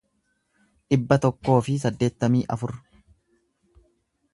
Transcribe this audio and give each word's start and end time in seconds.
dhibba 0.93 1.19
tokkoo 1.25 1.59
fi 1.69 1.77
saddeettamii 1.85 2.43
afur 2.57 2.77